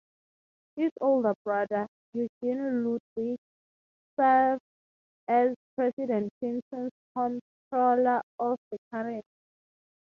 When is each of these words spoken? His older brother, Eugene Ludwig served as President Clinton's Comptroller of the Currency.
His 0.77 0.89
older 0.99 1.35
brother, 1.43 1.85
Eugene 2.13 2.83
Ludwig 2.97 3.37
served 4.19 4.61
as 5.27 5.55
President 5.75 6.33
Clinton's 6.39 6.89
Comptroller 7.13 8.23
of 8.39 8.57
the 8.71 8.79
Currency. 8.91 9.23